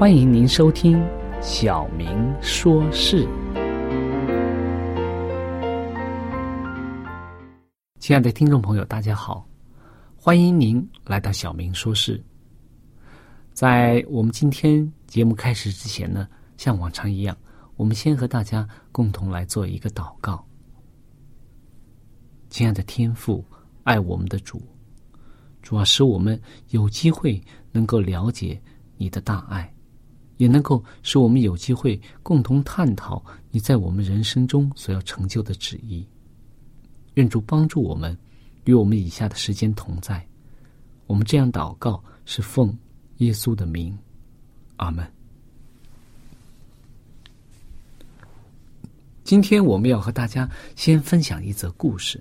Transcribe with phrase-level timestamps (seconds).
[0.00, 0.96] 欢迎您收听
[1.42, 3.26] 《小明说事》。
[7.98, 9.46] 亲爱的听众朋友，大家好，
[10.16, 12.16] 欢迎您来到《小明说事》。
[13.52, 17.36] 在我们今天节目开始之前呢，像往常一样，
[17.76, 20.42] 我们先和大家共同来做一个祷告。
[22.48, 23.44] 亲爱的天父，
[23.84, 24.62] 爱我们的主，
[25.60, 26.40] 主要使我们
[26.70, 27.38] 有机会
[27.70, 28.58] 能够了解
[28.96, 29.70] 你的大爱。
[30.40, 36.08] 也能够使我们有机会共同探讨你在我们人生中所要成就的旨意。
[37.14, 38.16] 愿主帮助我们，
[38.64, 40.26] 与我们以下的时间同在。
[41.06, 42.74] 我们这样祷告，是奉
[43.18, 43.94] 耶稣的名，
[44.76, 45.06] 阿门。
[49.22, 52.18] 今天我们要和大家先分享一则故事。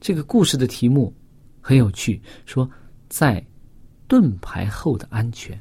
[0.00, 1.14] 这个故事的题目
[1.60, 2.68] 很有趣，说
[3.08, 3.40] 在
[4.08, 5.56] 盾牌后的安全。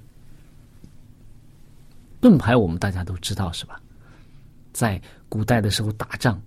[2.22, 3.82] 盾牌我们大家都知道是吧？
[4.72, 6.42] 在古代的时候打仗，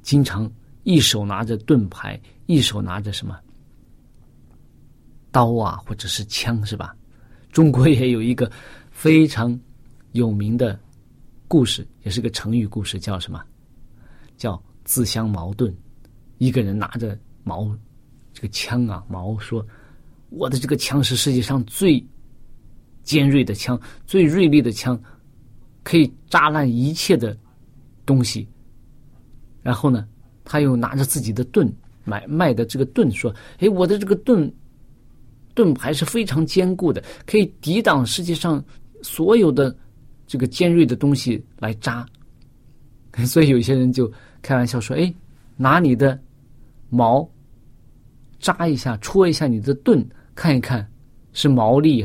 [0.00, 0.50] 经常
[0.84, 3.38] 一手拿着盾牌，一手拿着什么
[5.32, 6.96] 刀啊，或者是枪是吧？
[7.50, 8.50] 中国也有一个
[8.90, 9.58] 非常
[10.12, 10.78] 有名的
[11.48, 13.42] 故事，也是个成语故事，叫什么？
[14.36, 15.74] 叫自相矛盾。
[16.38, 17.76] 一个人拿着矛，
[18.32, 19.66] 这个枪啊，矛说
[20.30, 22.02] ：“我的这个枪是世界上最
[23.02, 24.98] 尖锐的枪，最锐利的枪。”
[25.86, 27.36] 可以扎烂一切的
[28.04, 28.44] 东西，
[29.62, 30.04] 然后呢，
[30.44, 33.32] 他又拿着自己的盾买卖的这个盾说
[33.62, 34.52] ：“哎，我的这个盾
[35.54, 38.62] 盾牌是非常坚固的，可以抵挡世界上
[39.00, 39.72] 所有的
[40.26, 42.04] 这个尖锐的东西来扎。
[43.24, 45.14] ”所以有些人就开玩笑说：“哎，
[45.56, 46.20] 拿你的
[46.90, 47.30] 矛
[48.40, 50.04] 扎一下，戳一下你的盾，
[50.34, 50.84] 看一看
[51.32, 52.04] 是毛利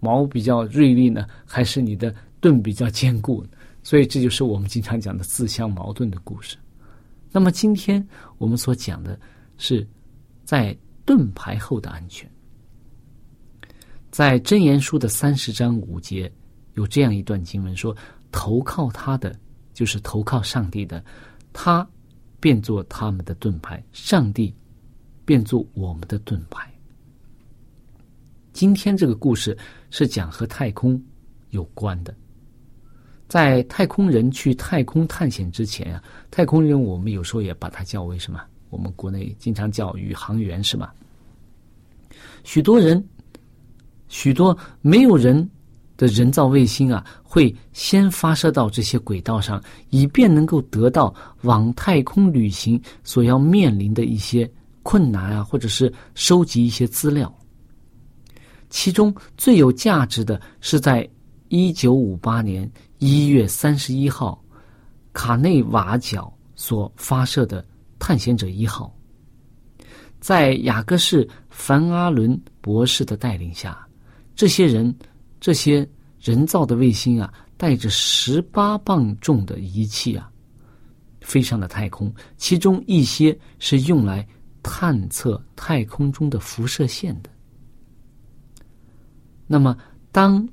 [0.00, 3.44] 毛比较锐利呢，还是你的？”盾比较坚固，
[3.82, 6.56] 所以这就是我们经常讲的自相矛盾的故事。
[7.32, 8.06] 那么今天
[8.38, 9.18] 我们所讲的
[9.58, 9.86] 是
[10.44, 12.30] 在盾牌后的安全。
[14.10, 16.32] 在真言书的三十章五节
[16.74, 17.94] 有这样一段经文说
[18.32, 19.38] ：“投靠他的，
[19.74, 21.04] 就是投靠上帝的，
[21.52, 21.86] 他
[22.40, 24.54] 变做他们的盾牌；上帝
[25.24, 26.72] 变做我们的盾牌。”
[28.54, 29.56] 今天这个故事
[29.90, 30.98] 是讲和太空
[31.50, 32.14] 有关的。
[33.28, 38.40] 在太空人去太空探险之前啊，太空人我们有时候也把它叫为什么？
[38.70, 40.94] 我们国内经常叫宇航员是吧？
[42.44, 43.04] 许多人，
[44.08, 45.48] 许多没有人
[45.96, 54.48] 的人造卫星啊，会先发射到这些轨道上，以便能够得到往太空旅行所要面临的一些
[54.82, 57.32] 困难啊，或者是收集一些资料。
[58.68, 61.08] 其中最有价值的是在
[61.48, 64.42] 一九五八年一月三十一号，
[65.12, 67.64] 卡内瓦角所发射的
[67.98, 68.94] 探险者一号，
[70.20, 73.86] 在雅各士凡阿伦博士的带领下，
[74.34, 74.94] 这些人
[75.40, 75.86] 这些
[76.20, 80.30] 人造的卫星啊，带着十八磅重的仪器啊，
[81.20, 84.26] 飞上了太空，其中一些是用来
[84.62, 87.30] 探测太空中的辐射线的。
[89.46, 89.76] 那么，
[90.10, 90.48] 当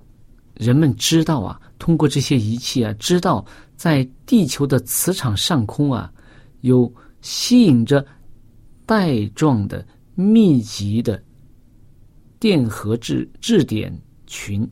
[0.54, 3.46] 人们知道啊，通过这些仪器啊，知道
[3.76, 6.10] 在地球的磁场上空啊，
[6.62, 6.90] 有
[7.20, 8.06] 吸引着
[8.86, 9.86] 带状的
[10.16, 11.22] 密集的
[12.40, 13.94] 电荷质质点
[14.28, 14.66] 群，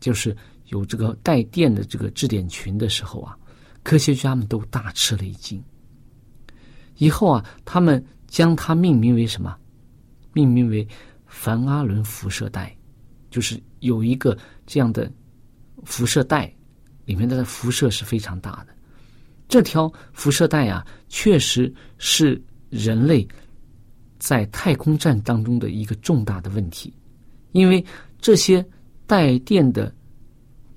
[0.00, 0.36] 就是
[0.66, 3.34] 有这个带电的这个质点群的时候啊，
[3.82, 5.58] 科学家们都大吃了一惊。
[6.98, 9.56] 以后啊，他们将它命名为什么？
[10.34, 10.86] 命名为
[11.24, 12.76] 凡阿伦辐射带。
[13.30, 14.36] 就是有一个
[14.66, 15.10] 这样的
[15.84, 16.52] 辐射带，
[17.04, 18.74] 里面的辐射是非常大的。
[19.46, 23.26] 这条辐射带啊，确实是人类
[24.18, 26.92] 在太空站当中的一个重大的问题，
[27.52, 27.84] 因为
[28.18, 28.64] 这些
[29.06, 29.94] 带电的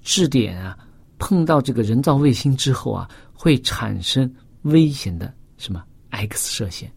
[0.04, 0.78] 质点啊，
[1.18, 4.32] 碰到这个人造卫星之后啊，会产生
[4.64, 6.92] 危险的什么 X 射线。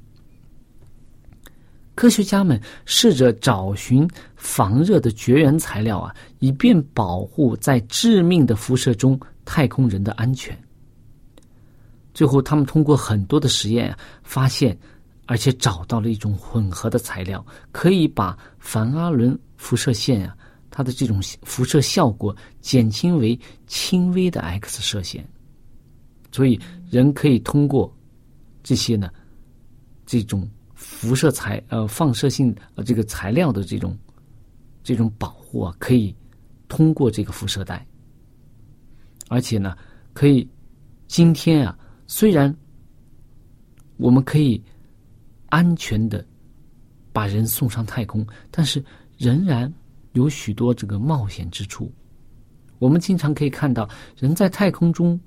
[1.95, 4.09] 科学家们试着找寻
[4.41, 10.59] 防热的绝缘材料啊，以便保护在致命的辐射中太空人的安全。
[12.15, 14.77] 最后，他们通过很多的实验啊，发现
[15.27, 20.35] 而且找到了一种混合的材料，可以把凡阿伦辐射线啊，
[20.71, 25.23] 它的这种辐射效果减轻为轻微的 X 射线。
[26.33, 26.59] 所以，
[26.91, 27.95] 人可以通过
[28.63, 29.11] 这些呢，
[30.07, 30.49] 这种。
[30.83, 33.95] 辐射材呃放射性呃这个材料的这种
[34.83, 36.15] 这种保护啊，可以
[36.69, 37.87] 通过这个辐射带，
[39.29, 39.77] 而且呢，
[40.13, 40.49] 可以
[41.07, 42.55] 今天啊，虽然
[43.97, 44.63] 我们可以
[45.49, 46.25] 安全的
[47.13, 48.85] 把人送上太空，但是
[49.19, 49.73] 仍然
[50.13, 51.93] 有许多这个冒险之处。
[52.79, 55.19] 我们经常可以看到，人在太空中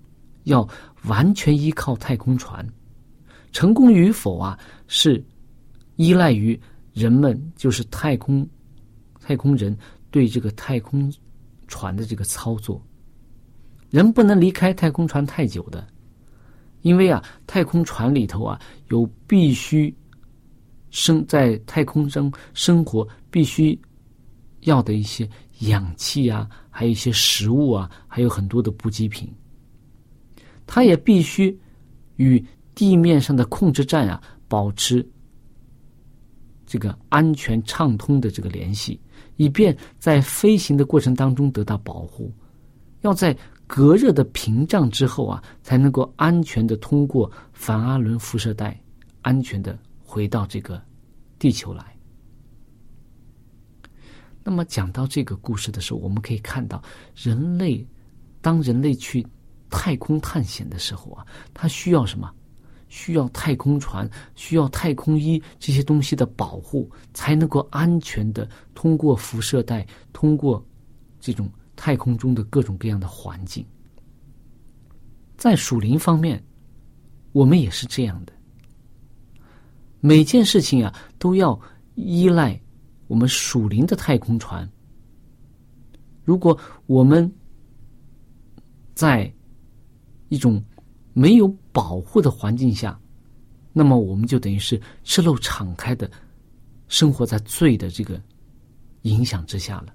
[0.43, 0.67] 要
[1.03, 2.67] 完全依靠太空船，
[3.51, 4.57] 成功与否啊
[4.87, 5.23] 是。
[5.97, 6.59] 依赖于
[6.91, 8.49] 人们，就是太空
[9.25, 9.75] 太空人
[10.11, 11.11] 对这个太空
[11.69, 12.85] 船的这个操作，
[13.89, 15.87] 人不能离开太空船太久的，
[16.81, 18.59] 因为啊，太空船里头啊
[18.89, 19.95] 有必须
[20.89, 23.79] 生在太空中生活必须
[24.61, 25.27] 要的一些
[25.59, 29.33] 氧气啊，还有一些食物啊，还有很多的补给品，
[30.67, 31.57] 它也必须
[32.17, 35.07] 与地面上的控制站啊保持。
[36.65, 38.99] 这个安全畅通的这个联系，
[39.35, 42.31] 以便在飞行的过程当中得到保护。
[43.01, 43.35] 要在
[43.67, 48.79] 隔热的屏障之后啊，才能够安全的通过凡阿伦辐射带，
[49.21, 50.81] 安全的回到这个
[51.37, 51.83] 地球来。
[54.43, 56.81] 那么讲到这个故事的时候，我们可以看到，
[57.15, 57.85] 人类
[58.41, 59.25] 当人类去
[59.69, 62.29] 太空探险的时候啊，他需要什么？
[62.93, 70.63] 需要太空船，需要太空衣这些东西的保护，才能够安全的通过辐射带，通过
[71.19, 73.65] 这种太空中的各种各样的环境。
[75.35, 76.41] 在属灵方面，
[77.31, 78.33] 我们也是这样的。
[79.99, 81.59] 每件事情啊，都要
[81.95, 82.61] 依赖
[83.07, 84.69] 我们属灵的太空船。
[86.23, 87.29] 如果我们
[88.93, 89.33] 在
[90.29, 90.63] 一种
[91.13, 92.99] 没有保护的环境下，
[93.71, 96.09] 那么我们就等于是赤露敞开的，
[96.87, 98.21] 生活在罪的这个
[99.03, 99.93] 影响之下了。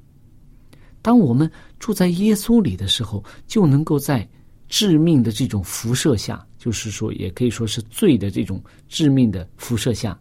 [1.02, 4.28] 当我们住在耶稣里的时候，就能够在
[4.68, 10.18] 致命的这种辐射下，就是说，也可以说是罪的这种致命的辐射下，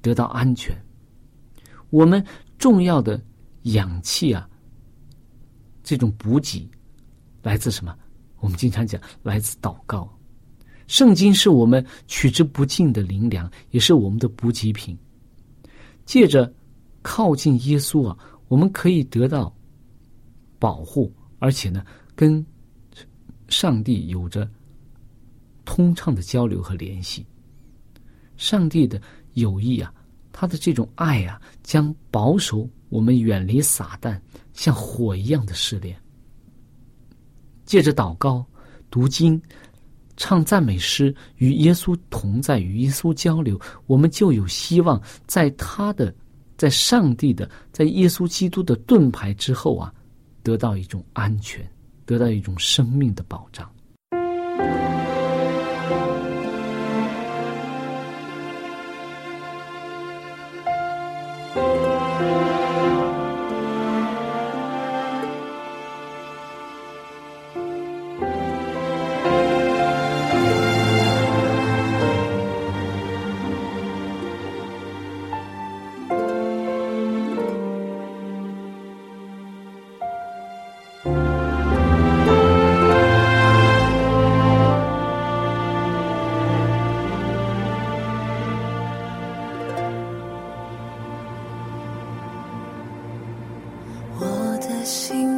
[0.00, 0.74] 得到安全。
[1.90, 2.24] 我们
[2.58, 3.20] 重要的
[3.62, 4.48] 氧气啊，
[5.82, 6.68] 这种补给
[7.42, 7.94] 来自什么？
[8.38, 10.08] 我们经常讲，来自祷告。
[10.86, 14.96] 圣经是我们取之不尽的灵粮，也是我们的补给品。
[16.04, 16.52] 借着
[17.00, 19.54] 靠近耶稣啊，我们可以得到
[20.58, 22.44] 保护，而且呢，跟
[23.48, 24.48] 上帝有着
[25.64, 27.24] 通畅的交流和联系。
[28.36, 29.00] 上帝的
[29.32, 29.92] 友谊啊，
[30.32, 34.20] 他的这种爱啊，将保守我们远离撒旦
[34.52, 35.96] 像火一样的试炼。
[37.64, 38.44] 借着祷告、
[38.90, 39.40] 读经。
[40.16, 46.14] 唱赞美诗与耶稣同在与耶稣交流我们就有希望在他的
[46.56, 49.92] 在上帝的在耶稣基督的盾牌之后啊
[50.42, 51.68] 得到一种安全
[52.06, 53.68] 得到一种生命的保障。
[94.84, 95.33] 心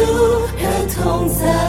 [0.00, 1.59] 稣人同在。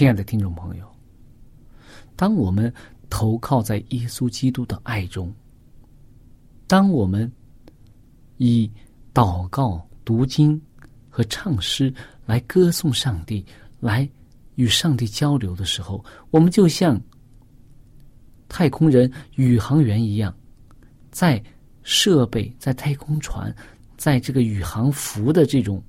[0.00, 0.96] 亲爱的听众朋友，
[2.16, 2.72] 当我们
[3.10, 5.30] 投靠在耶稣基督的爱中，
[6.66, 7.30] 当我们
[8.38, 8.72] 以
[9.12, 10.58] 祷告、读经
[11.10, 11.92] 和唱诗
[12.24, 13.44] 来歌颂上帝，
[13.78, 14.08] 来
[14.54, 16.98] 与上帝交流的时候，我们就像
[18.48, 20.34] 太空人、宇航员一样，
[21.10, 21.44] 在
[21.82, 23.54] 设备、在太空船、
[23.98, 25.84] 在这个宇航服的这种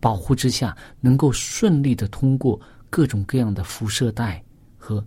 [0.00, 2.60] 保护之下，能够顺利的通过
[2.92, 4.44] 各种各样的辐射带
[4.76, 5.02] 和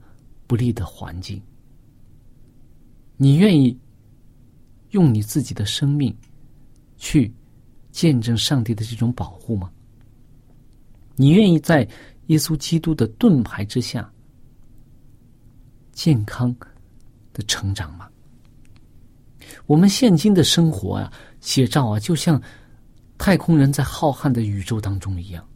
[0.47, 1.39] 不利的环境。
[3.15, 3.77] 你愿意
[4.89, 6.15] 用你自己的生命
[6.97, 7.31] 去
[7.91, 9.71] 见证上帝的这种保护吗？
[11.15, 11.87] 你愿意在
[12.25, 14.11] 耶稣基督的盾牌之下
[15.91, 16.53] 健康
[17.33, 18.09] 的成长吗？
[19.67, 22.41] 我们现今的生活啊，写照啊，就像
[23.19, 25.47] 太空人在浩瀚的宇宙当中一样，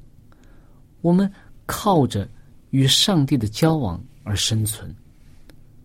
[1.02, 1.30] 我们
[1.70, 2.28] 靠着
[2.72, 4.92] 与上帝的交往而生存，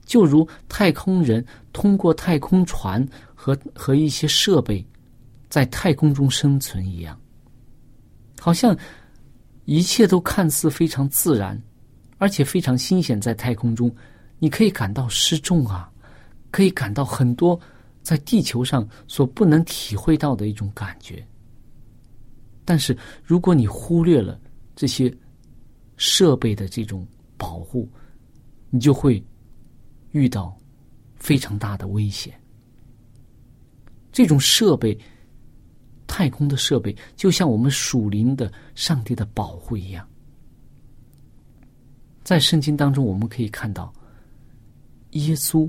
[0.06, 1.44] 就如太空人
[1.74, 4.82] 通过太空船和和一些设备
[5.50, 7.20] 在太空中生存一样，
[8.40, 8.74] 好像
[9.66, 11.60] 一切都看似非常自然，
[12.16, 13.20] 而且非常新鲜。
[13.20, 13.94] 在太空中，
[14.38, 15.90] 你可以感到失重啊，
[16.50, 17.60] 可以感到很多
[18.02, 21.22] 在地球上所不能体会到的一种感觉。
[22.64, 24.40] 但是，如果你忽略了
[24.74, 25.14] 这些
[25.96, 27.88] 设备的这种保护，
[28.70, 29.24] 你就会
[30.12, 30.56] 遇到
[31.16, 32.38] 非常大的危险。
[34.12, 34.96] 这种设备，
[36.06, 40.08] 太空的设备，就像我们属灵的上帝的保护一样。
[42.22, 43.92] 在圣经当中，我们可以看到，
[45.10, 45.68] 耶稣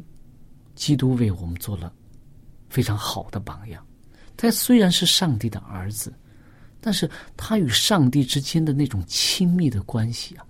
[0.75, 1.93] 基督为我们做了
[2.69, 3.85] 非常好的榜样。
[4.38, 6.13] 他虽然是上帝的儿子。
[6.86, 10.45] 但是他与上帝之间的那种亲密的关系啊，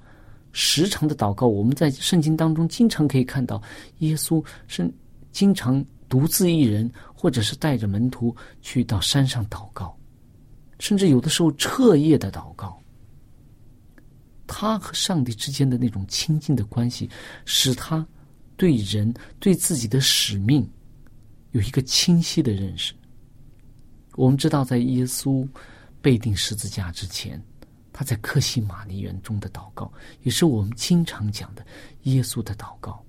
[0.52, 3.62] 时常的祷告，我们在圣经当中经常可以看到，
[4.00, 4.94] 耶稣是
[5.32, 9.98] 经常独自一人，或者是带着门徒去到山上祷告，
[10.78, 12.78] 甚至有的时候彻夜的祷告。
[14.46, 17.10] 他和上帝之间的那种亲近的关系，
[17.46, 18.06] 使他
[18.58, 20.70] 对人对自己的使命
[21.52, 22.94] 有一个清晰的认识。
[24.16, 25.48] 我们知道，在耶稣。
[26.06, 27.44] 被钉十字架之前，
[27.92, 29.92] 他在克西玛尼园中的祷告，
[30.22, 31.66] 也是我们经常讲的
[32.04, 33.04] 耶稣的祷告。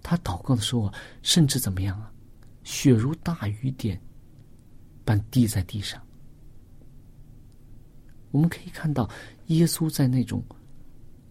[0.00, 0.90] 他祷告的时候，
[1.20, 2.10] 甚至怎么样啊？
[2.64, 4.00] 血如大雨点
[5.04, 6.02] 般滴在地上。
[8.30, 9.06] 我们可以看到，
[9.48, 10.42] 耶稣在那种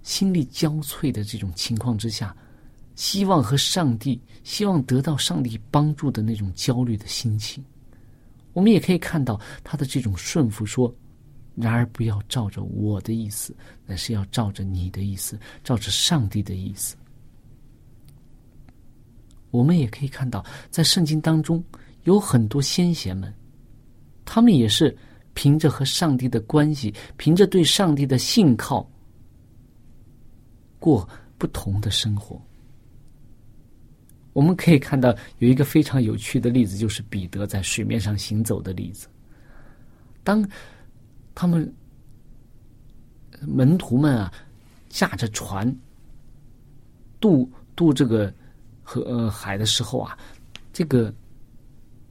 [0.03, 2.38] 心力交瘁的这种情况之下，
[2.93, 7.65] 希望和上帝、希望得到上帝帮助的那种焦虑的心情。
[8.60, 10.93] 我们也可以看到他的这种顺服，说
[11.56, 16.98] ：“然而不要照着我的意思，乃是要照着你的意思，照着上帝的意思。”
[19.50, 21.63] 我们也可以看到，在圣经当中
[22.04, 23.34] 有很多先贤们，
[24.26, 24.93] 他们也是
[25.34, 28.86] 凭着和上帝的关系，凭着对上帝的信靠，
[30.80, 32.41] 过不同的生活。
[34.34, 39.08] 我们可以看到有一个非常有趣的例子，就是彼得在水面上行走的例子。
[40.24, 40.48] 当
[41.34, 41.74] 他们
[43.42, 44.32] 门徒们啊
[44.88, 45.76] 驾着船
[47.20, 48.32] 渡渡这个
[48.84, 50.18] 河呃海的时候啊，
[50.72, 51.13] 这个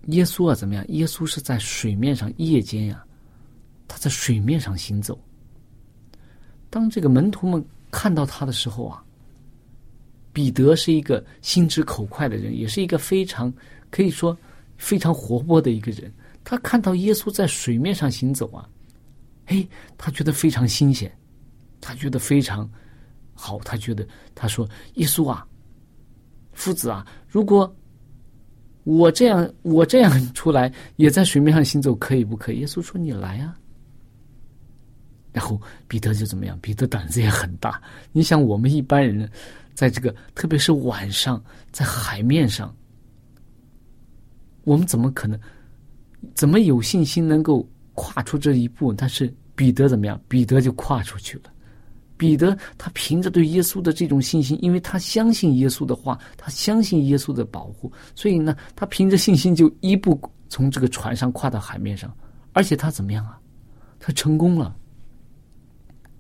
[0.07, 0.85] 耶稣啊怎么样？
[0.89, 3.05] 耶稣是在水面上夜间呀，
[3.87, 5.19] 他在水面上行走。
[6.69, 9.05] 当这个门徒们看到他的时候啊。
[10.39, 13.53] 彼得是一个心直口快的人，也是一个非常
[13.91, 14.39] 可以说
[14.77, 16.15] 非常活泼的一个人。
[16.45, 18.69] 他看到耶稣在水面上行走啊，
[19.47, 21.13] 嘿，他觉得非常新鲜，
[21.81, 22.71] 他觉得非常
[23.35, 25.45] 好，他觉得他说：“耶稣啊，
[26.53, 27.77] 夫子啊，如果
[28.85, 33.59] 我这样我这样出来，也在水面上行走，可以不可以？”耶稣说：“你来啊。”
[35.35, 36.57] 然后彼得就怎么样？
[36.61, 37.83] 彼得胆子也很大。
[38.13, 39.29] 你想，我们一般人，
[39.79, 42.75] 在这个特别是晚上在海面上，
[44.65, 45.39] 我们怎么可能，
[46.35, 47.65] 怎么有信心能够
[47.95, 48.93] 跨出这一步？
[48.93, 50.21] 但是彼得怎么样？
[50.27, 51.53] 彼得就跨出去了。
[52.17, 62.13] 彼得他凭着对耶稣的这种信心，因为他相信耶稣的话，他相信耶稣的保护，所以呢，他凭着信心就一步从这个船上跨到海面上，
[62.53, 63.39] 而且他怎么样啊？
[64.01, 64.75] 他成功了。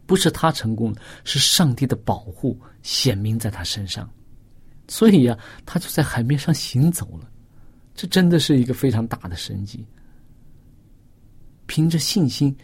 [0.07, 4.09] 不是他成功了，是上帝的保护显明在他身上，
[4.89, 7.31] 所以呀，他就在海面上行走了。
[7.95, 9.87] 这真的是一个非常大的神迹。
[11.67, 12.57] 凭着信心，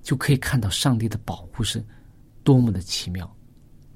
[0.00, 1.84] 就可以看到上帝的保护是
[2.44, 3.28] 多么的奇妙。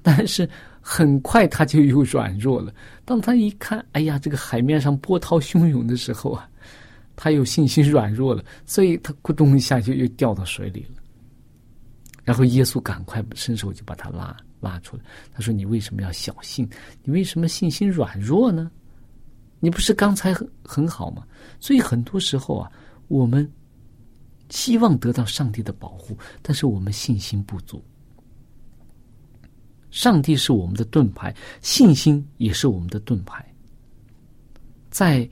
[0.01, 0.47] 但是
[0.81, 2.75] 很快他就又软弱了。
[3.05, 6.49] 当他一看，哎呀，这个海面上波涛汹涌的时候啊，
[7.15, 11.02] 他有信心软弱了，所以他咕咚一下就又掉到水里了。
[12.23, 15.03] 然后耶稣赶快伸手就把他拉拉出来。
[15.33, 16.69] 他说：“你为什么要小信？
[17.03, 18.71] 你为什么信心软弱呢？
[19.59, 21.27] 你不是刚才很很好吗？
[21.59, 22.71] 所以很多时候啊，
[23.09, 23.49] 我们
[24.49, 27.83] 希望得到上帝的保护，但是我们信心不足。
[29.91, 33.45] 上帝是我们的盾牌，信心也是我们的盾牌。
[34.89, 35.29] 在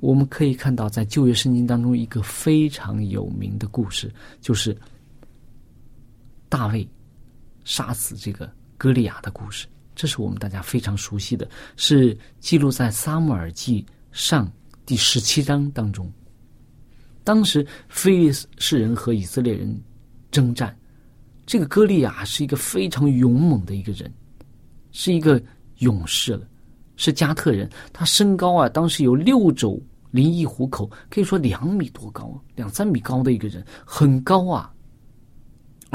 [0.00, 4.76] 我们可以看到，在旧约圣经当中，一个非常有名的故事，就是。”
[6.54, 6.88] 大卫
[7.64, 14.46] 杀死这个歌利亚的故事，这是我们大家非常熟悉的，是记录在《撒母耳记上》
[14.86, 16.08] 第十七章当中。
[17.24, 19.82] 当时非利士人和以色列人
[20.30, 20.78] 征战，
[21.44, 24.08] 这个歌利亚是一个非常勇猛的一个人，
[24.92, 25.42] 是一个
[25.78, 26.46] 勇士了，
[26.94, 27.68] 是加特人。
[27.92, 34.72] 他身高啊，当时有六肘零一虎口，可以说两米多高，两三米高的一个人，很高啊。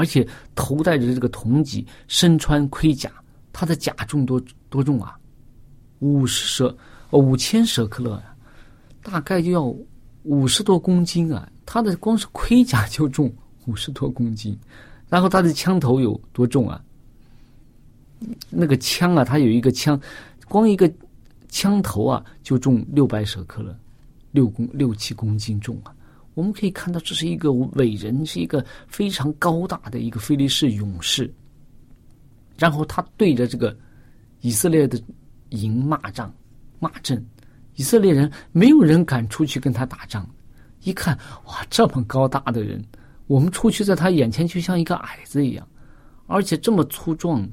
[0.00, 3.12] 而且头戴着这个铜戟，身穿盔甲，
[3.52, 5.14] 他的甲重多多重啊？
[5.98, 6.74] 五十舍，
[7.10, 8.34] 五千舍克勒呀，
[9.02, 9.62] 大概就要
[10.22, 11.46] 五十多公斤啊！
[11.66, 13.30] 他的光是盔甲就重
[13.66, 14.58] 五十多公斤，
[15.10, 16.82] 然后他的枪头有多重啊？
[18.48, 20.00] 那个枪啊，他有一个枪，
[20.48, 20.90] 光一个
[21.50, 23.78] 枪头啊就重六百舍克勒，
[24.30, 25.92] 六公六七公斤重啊！
[26.34, 31.32] 我们可以看到，这是一个伟人，是一个非常高大的一个菲利士勇士。
[32.56, 33.76] 然后他对着这个
[34.40, 35.02] 以色列的
[35.50, 36.32] 营骂仗、
[36.78, 37.24] 骂阵，
[37.74, 40.28] 以色列人没有人敢出去跟他打仗。
[40.82, 42.82] 一看，哇，这么高大的人，
[43.26, 45.68] 我们出去在他眼前就像一个矮子一样，
[46.26, 47.46] 而且这么粗壮、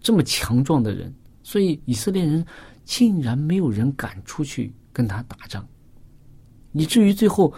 [0.00, 2.44] 这么强壮的人，所以以色列人
[2.84, 5.66] 竟然没有人敢出去跟他打仗。
[6.74, 7.52] 以至于最后，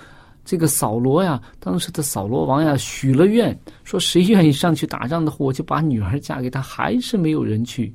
[0.44, 7.92] 这个扫罗呀，当时的扫罗王呀，许了愿，说谁愿意上去打仗的话，我就把女儿嫁给他，还是没有人去。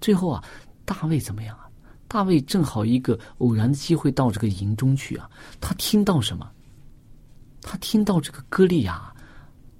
[0.00, 0.42] 最后啊，
[0.84, 1.68] 大卫怎么样啊？
[2.08, 5.28] 大卫正好一个偶然的机会到这个营中去啊，
[5.60, 6.50] 他听到什么？
[7.60, 9.12] 他听到这个歌利亚，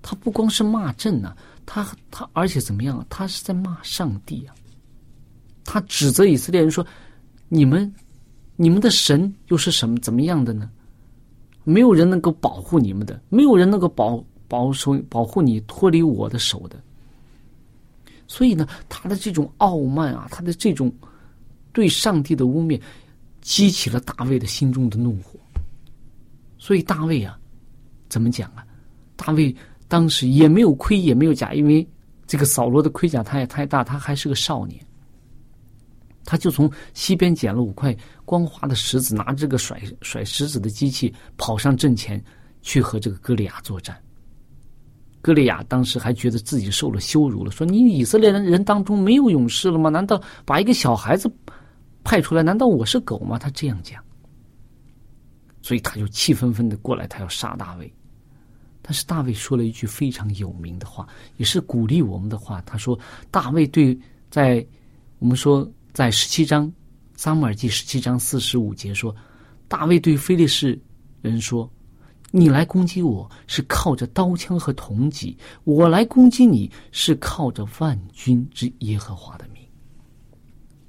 [0.02, 3.06] 他不光是骂阵呢，他他而且怎么样？
[3.08, 4.54] 他是在骂上帝啊！
[5.64, 6.84] 他指责以色列人说
[7.48, 7.90] ：“你们。”
[8.56, 10.70] 你们的神又是什么怎么样的呢？
[11.64, 16.80] 没有人能够保护你们的，没有人能够保保守保护你脱离我的手的。
[18.28, 20.92] 所以呢，他的这种傲慢啊，他的这种
[21.72, 22.80] 对上帝的污蔑，
[23.40, 25.38] 激起了大卫的心中的怒火。
[26.58, 27.38] 所以大卫啊，
[28.08, 28.64] 怎么讲啊？
[29.16, 29.54] 大卫
[29.88, 31.86] 当时也没有盔，也没有甲，因为
[32.26, 34.84] 这个扫罗的盔甲他也太大，他还是个少年。
[36.26, 42.22] 他就从西边捡了五块光滑的石子，拿这个甩甩石子的机器跑上阵前
[42.60, 43.96] 去和这个歌利亚作战。
[45.22, 49.88] 歌利亚当时还觉得自己受了羞辱了，说：“你以色列人人当中没有勇士了吗？
[49.88, 51.28] 难道把一个小孩子
[52.04, 52.42] 派出来？
[52.42, 54.02] 难道我是狗吗？”他这样讲，
[55.62, 57.92] 所以他就气愤愤的过来，他要杀大卫。
[58.82, 61.08] 但是大卫说了一句非常有名的话，
[61.38, 62.60] 也是鼓励我们的话。
[62.62, 62.98] 他说
[63.30, 63.96] ：“大卫对
[64.28, 64.64] 在
[65.20, 66.70] 我们说。”在十七章，
[67.14, 69.16] 撒母耳记十七章四十五节说
[69.66, 70.78] ：“大卫对菲利士
[71.22, 71.72] 人说，
[72.30, 79.66] 你来攻击我是靠着刀枪和铜戟，我来攻击你是靠着万军之耶和华的名。”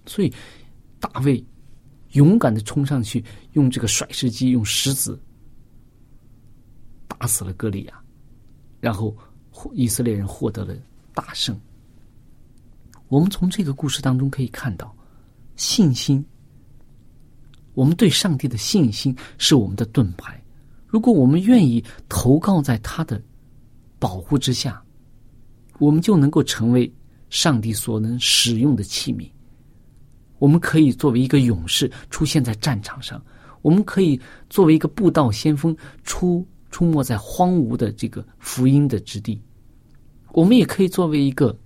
[0.06, 0.34] 所以，
[1.00, 1.41] 大卫
[2.12, 5.17] 勇敢的冲上去，用这个甩石机，用石子
[7.08, 7.93] 打死了歌利亚，
[8.82, 9.15] 然后
[9.72, 10.76] 以色列人获得了
[11.13, 11.58] 大胜。
[13.08, 14.93] 我们从这个故事当中可以看到。
[15.56, 16.24] 信心，
[17.74, 20.39] 我们对上帝的信心是我们的盾牌。
[20.86, 23.20] 如果我们愿意投靠在他的
[23.98, 24.80] 保护之下，
[25.80, 26.91] 我们就能够成为
[27.30, 29.28] 上帝所能使用的器皿。
[30.38, 33.20] 我们可以作为一个勇士出现在战场上，
[33.63, 39.41] 我们可以作为一个布道先锋出出没在荒芜的这个福音的之地，
[40.34, 41.58] 我们也可以作为一个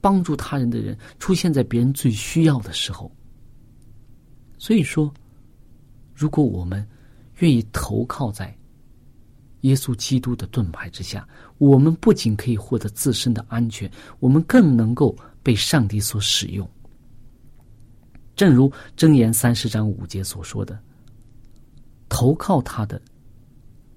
[0.00, 3.10] 帮助他人的人出现在别人最需要的时候。
[4.58, 5.12] 所以说，
[6.14, 6.86] 如果我们
[7.38, 8.56] 愿意投靠在
[9.62, 11.28] 耶稣基督的盾牌之下，
[11.58, 16.68] 我们不仅可以获得自身的安全，我们更能够被上帝所使用。
[18.34, 20.78] 正如箴言三十章五节所说的
[22.08, 23.00] ：“投靠他的，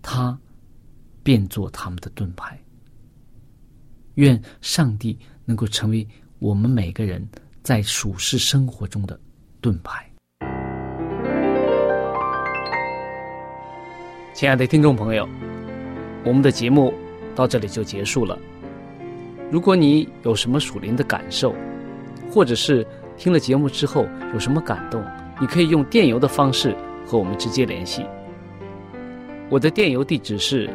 [0.01, 0.38] 他
[1.23, 2.59] 便做他们的盾牌。”
[4.19, 6.05] 愿上帝能够成为
[6.39, 7.25] 我们每个人
[7.63, 9.17] 在属世生活中的
[9.62, 10.05] 盾牌。
[14.34, 15.27] 亲爱的听众朋友，
[16.25, 16.93] 我们的节目
[17.34, 18.38] 到这里就结束了。
[19.49, 21.55] 如果你有什么属灵的感受，
[22.29, 25.01] 或者是听了节目之后有什么感动，
[25.39, 26.75] 你可以用电邮的方式
[27.08, 28.05] 和我们直接联系。
[29.49, 30.69] 我的电邮地址是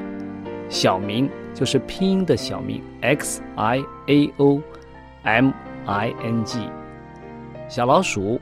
[0.70, 4.60] 小明，就是拼音的小名 x i a o
[5.22, 5.52] m
[5.86, 6.58] i n g，
[7.68, 8.40] 小老鼠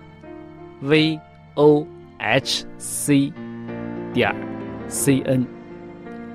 [0.81, 1.21] v
[1.55, 1.87] o
[2.19, 3.33] h c
[4.13, 4.35] 点
[4.89, 5.47] c n。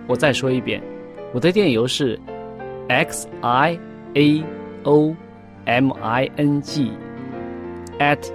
[0.07, 0.81] 我再说一遍，
[1.33, 2.17] 我的电邮是
[2.87, 3.79] x i
[4.13, 4.43] a
[4.83, 5.15] o
[5.65, 6.91] m i n g。
[7.99, 8.31] at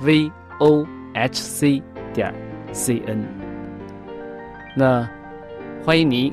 [0.00, 2.34] v o h c 点
[2.72, 3.24] c n，
[4.76, 5.08] 那
[5.84, 6.32] 欢迎您